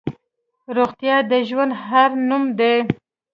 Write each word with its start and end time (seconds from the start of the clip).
روغتیا 0.77 1.17
د 1.31 1.33
ژوند 1.49 1.73
هر 1.87 2.09
نوم 2.27 2.43
دی. 2.59 2.75